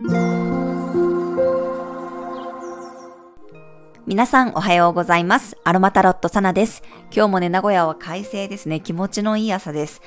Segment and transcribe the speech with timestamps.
[0.00, 0.37] Mm-hmm.
[4.08, 5.58] 皆さんおはようございます。
[5.64, 6.82] アロマタロットサナです。
[7.14, 8.80] 今日もね、名古屋は快晴ですね。
[8.80, 10.00] 気持ちのいい朝です。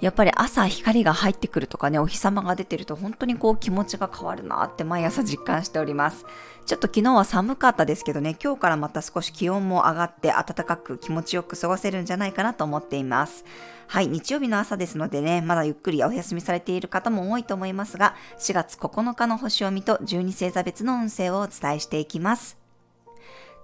[0.00, 6.24] やっぱり朝光が入ってくるとかね、お日様が出てると本当にこう気持ちが変わるなって毎朝実感しております。
[6.66, 13.44] ちょっと昨日は寒かったですけどね、今日からまた少し気温も上がって暖かく気持ちよく過ごせるんじゃないかなと思っています。
[13.88, 22.56] はい、日曜日の朝ですのでね、まだゆっくりお休みされている方も多いと思いますが、4月9日の星読みと12星座別の運勢をお伝えしていきます。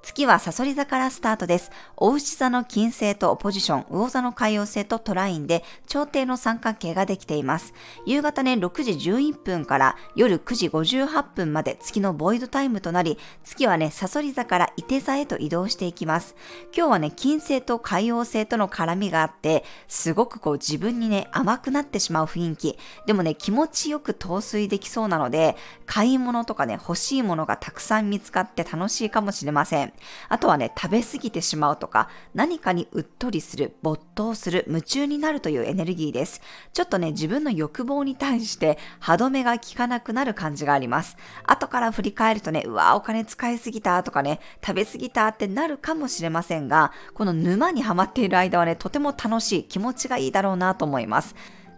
[0.04, 1.70] 月はサソリ座からスタートです。
[1.96, 7.72] お牛座の金星とポジション、魚座の海洋星とトラインで、朝廷の三角形ができています。
[8.04, 16.36] 夕方ね、6時11分から夜9時58分まで月のボイドタイムとなり、月はね、サソリ座から伊手座へと移動していきます。
[16.76, 22.78] 今日はね、金星と海洋星との絡みがあって、すごくこう自分にね、甘くなってしまう雰囲気。
[23.06, 29.93] でもね、気持ちよく陶酔できそうなので、買い物とかね、欲しいものがたくさん見つかって楽しいかもしれません。
[30.28, 36.40] あとはね、食べ過ぎてしまうとか、何かにうっとりする、没頭する、夢中になるというエネルギーです。
[36.72, 41.16] ちょっとね、自分の欲望に対して歯止めが効かなくなる感じがあります。
[41.44, 51.34] 後から振り返るとね、うわ、お金使いすぎたとかね、食べ過ぎたってなるかもしれませんが、この沼にはまっている間はね、とても楽しい、気持ちがいいだろうなと思います。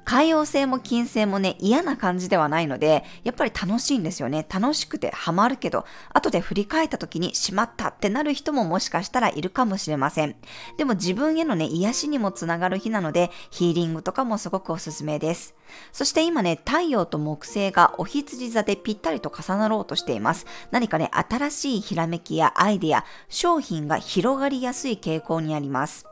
[0.06, 4.46] 海洋性も金星もね、嫌な感じではないので、やっぱり楽しいんですよね。
[4.48, 10.36] 楽しくてハマるけど、後で振り返った時にしまったってなる人ももしかしたらいるかもしれません。
[10.78, 15.56] でも自分へのね、癒しにもつながる日なので、ヒーリングとかもすごくおすすめです。
[15.90, 20.46] そして今ね、太陽と木星がお羊座でぴったりと重なろうとしています。
[20.70, 26.06] 何かね、新しいひらめきやアイデア、商品が広がりやすい傾向にあります。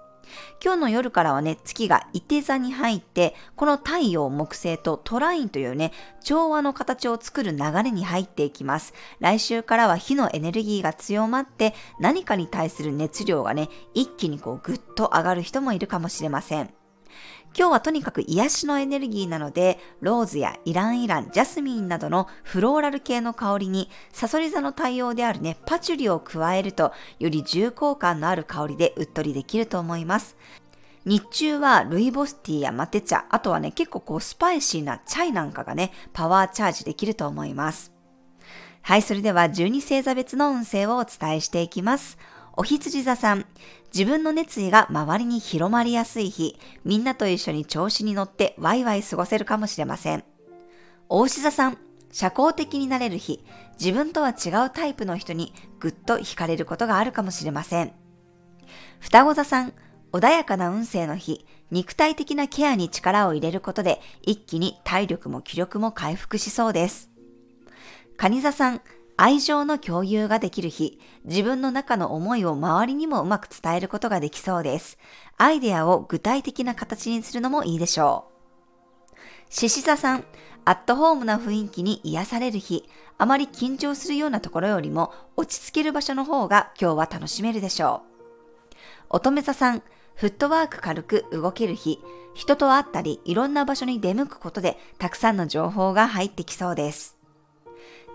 [0.63, 8.95] 今日の夜からはね、月が伊手座に入って、この太陽木星とトラインというね、調和の形を作る流れに入っていきます。
[9.21, 16.84] 来週からは火のエネルギーが強まって、何かに対する熱量がね、一気にこうぐっと上がる人もいるかもしれません。
[17.57, 30.37] 今日はとにかく癒しのエネルギーなので、ローズやイランイラン、ジャスミンなどのフローラル系の香りに、サソリ座の対応であるね、パチュリを加えると、より重厚感のある香りでうっとりできると思います。
[31.05, 37.93] 日中はルイボスティーやマテ茶、あとはね、結構こうスパイシーなチャイなんかがね、パワーチャージできると思います。
[38.83, 42.19] はい、それでは12星座別の運勢をお伝えしていきます。
[42.57, 43.47] お羊座さん、
[43.93, 50.25] 自分の熱意が周りに広まりやすい日、みんなと一緒に調子に乗ってワイワイ過ごせるかもしれません。
[51.09, 51.79] お牛座さん、
[52.13, 53.45] 社交的になれる日、
[53.81, 57.93] 自分とは違うタイプの人にぐっと惹かれることがあるかもしれません。
[59.01, 59.73] 双子座さん、
[60.13, 67.11] 穏やかな運勢の日、肉体的なケアに力を入れることで一気に体力も気力も回復しそうです。
[68.17, 68.81] 蟹座さん、
[69.17, 74.99] 愛情の共有ができる日、自分の中の思いを周りにもうまく伝えることができそうです。
[75.39, 79.15] アイデアを具体的な形にするのもいいでしょう。
[79.51, 80.25] 獅子座さん、
[80.65, 88.15] アットホームな雰囲気に癒される日、あまり緊張するようなところよりも落ち着ける場所の方が今日は楽しめるでしょう。
[89.11, 89.83] 乙女座さん、
[90.17, 92.01] フットワーク軽く動ける日、
[92.35, 97.14] 人と会ったりいろんな場所に出向くことでたくさんの情報が入ってきそうです。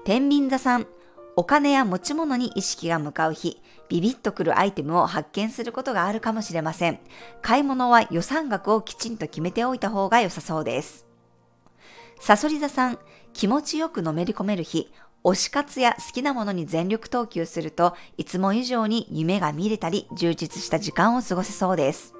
[0.05, 0.87] 天秤座さん、
[1.35, 6.99] お金や持ち物に意識が向かう日、ビビッとくるアイテムを発見することがあるかもしれません。
[7.41, 11.05] 買い物は予算額をきちんと決めておいた方が良さそうです。
[12.19, 12.99] サソリ座さん、
[13.33, 14.91] 気持ちよくのめり込める日、
[15.23, 22.13] 推し活や好きなものに全力投球するといつも以上に夢が見れたり充実した時間を過ごせそうです。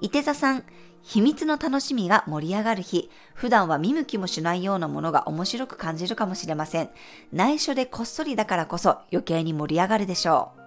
[0.00, 0.64] 伊手座さん、
[1.02, 6.90] 秘密の楽しみが盛り上がる日、普段は見向きもしないようなものが面白く感じるかもしれません。
[7.32, 10.60] 内緒でこっそりだからこそ余計に盛り上がるでしょう。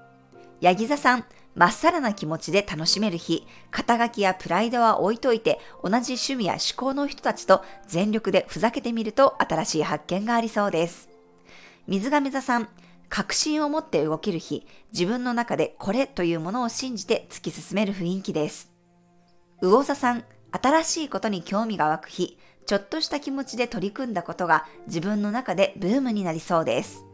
[0.61, 11.09] ヤギ座さん、まっさらな気持ちで楽しめる日、肩書きやプライドは置いといて、同じ趣味や思考の人たちと全力でふざけてみると新しい発見がありそうです。
[11.87, 12.69] 水亀座さん、
[13.09, 18.70] 確信を持って動ける日、自分の中でこれというものを信じて突き進める雰囲気です。
[19.61, 27.05] 魚座さん、新しいことに興味が湧く日、ちょっとした気持ちで取り組んだことが自分の中でブームになりそうです。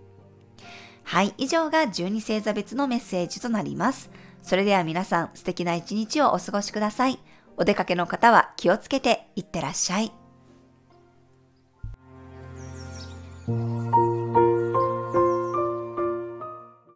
[1.03, 4.09] はい、以上が12星座別のメッセージとなります。
[4.41, 7.19] それでは皆さん素敵な一日をお過ごしください。
[7.57, 10.11] お出かけの方は気をつけていってらっしゃい。